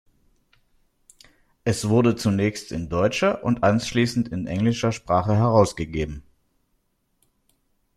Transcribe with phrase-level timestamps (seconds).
[1.63, 6.23] Es wurde zunächst in deutscher und anschließend in englischer Sprache herausgegeben.